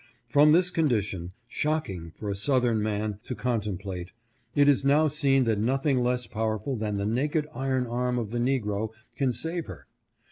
From 0.25 0.51
this 0.51 0.71
condition, 0.71 1.31
shocking 1.47 2.11
for 2.17 2.31
a 2.31 2.35
southern 2.35 2.81
man 2.81 3.19
to 3.25 3.35
contemplate, 3.35 4.13
it 4.55 4.67
is 4.67 4.83
now 4.83 5.07
seen 5.07 5.43
that 5.43 5.59
nothing 5.59 5.99
less 5.99 6.25
powerful 6.25 6.75
than 6.75 6.97
the 6.97 7.05
naked 7.05 7.47
iron 7.53 7.85
arm 7.85 8.17
of 8.17 8.31
the 8.31 8.39
negro 8.39 8.89
can 9.15 9.31
save 9.31 9.67
her. 9.67 9.85